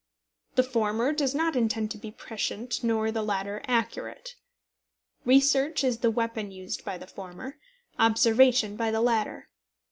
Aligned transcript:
The 0.55 0.63
former 0.63 1.13
does 1.13 1.35
not 1.35 1.55
intend 1.55 1.91
to 1.91 1.97
be 1.99 2.09
prescient, 2.09 2.83
nor 2.83 3.11
the 3.11 3.21
latter 3.21 3.61
accurate. 3.67 4.33
Research 5.25 5.83
is 5.83 5.99
the 5.99 6.09
weapon 6.09 6.49
used 6.51 6.83
by 6.83 6.97
the 6.97 7.05
former; 7.05 7.59
observation 7.99 8.75
by 8.75 8.89
the 8.89 9.01
latter. 9.01 9.49